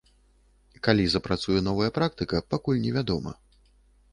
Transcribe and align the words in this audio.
Калі 0.87 1.03
запрацуе 1.15 1.59
новая 1.67 1.91
практыка 1.99 2.41
пакуль 2.55 2.83
невядома. 2.87 3.31